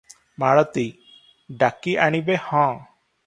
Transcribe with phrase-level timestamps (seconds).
[0.43, 0.85] ମାଳତୀ-
[1.65, 2.65] ଡାକି ଆଣିବେ ହଁ!